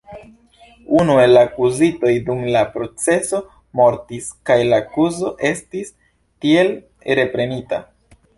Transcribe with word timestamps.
Unu 1.01 1.17
el 1.23 1.33
la 1.37 1.43
akuzitoj 1.47 2.13
dum 2.29 2.41
la 2.55 2.63
proceso 2.77 3.41
mortis, 3.81 4.31
kaj 4.51 4.59
la 4.71 4.81
akuzo 4.85 5.31
estis 5.51 5.93
tiel 6.47 6.75
reprenita. 7.23 7.85